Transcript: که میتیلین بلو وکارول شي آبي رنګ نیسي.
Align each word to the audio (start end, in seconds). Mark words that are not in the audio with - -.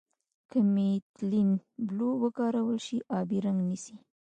که 0.49 0.59
میتیلین 0.73 1.51
بلو 1.87 2.09
وکارول 2.23 2.77
شي 2.85 2.97
آبي 3.19 3.37
رنګ 3.45 3.59
نیسي. 3.69 3.95